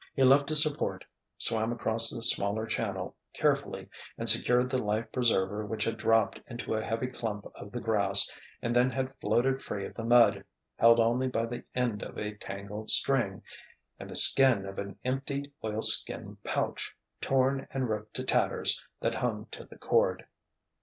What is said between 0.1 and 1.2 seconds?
He left his support,